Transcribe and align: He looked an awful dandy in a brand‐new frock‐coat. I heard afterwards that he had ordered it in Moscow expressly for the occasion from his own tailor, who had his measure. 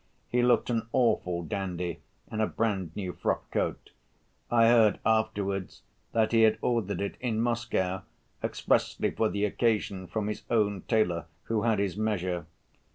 He 0.29 0.41
looked 0.41 0.71
an 0.71 0.87
awful 0.93 1.43
dandy 1.43 1.99
in 2.31 2.41
a 2.41 2.47
brand‐new 2.49 3.11
frock‐coat. 3.19 3.91
I 4.49 4.65
heard 4.65 4.97
afterwards 5.05 5.83
that 6.11 6.31
he 6.31 6.41
had 6.41 6.57
ordered 6.59 7.01
it 7.01 7.17
in 7.19 7.39
Moscow 7.39 8.01
expressly 8.43 9.11
for 9.11 9.29
the 9.29 9.45
occasion 9.45 10.07
from 10.07 10.25
his 10.27 10.41
own 10.49 10.81
tailor, 10.87 11.25
who 11.43 11.61
had 11.61 11.77
his 11.77 11.97
measure. 11.97 12.47